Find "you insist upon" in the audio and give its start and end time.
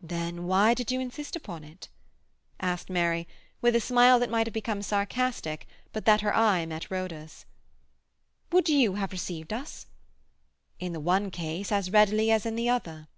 0.92-1.64